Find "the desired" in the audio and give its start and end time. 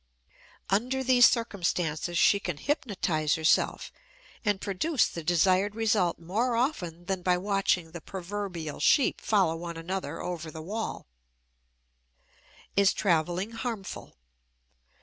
5.07-5.75